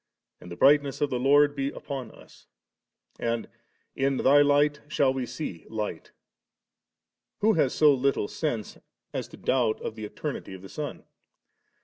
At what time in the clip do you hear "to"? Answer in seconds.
9.27-9.37